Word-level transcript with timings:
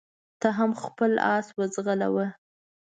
ته 0.41 0.47
هم 0.57 0.71
خپل 0.83 1.11
اس 1.35 1.47
وځغلوه. 1.57 2.27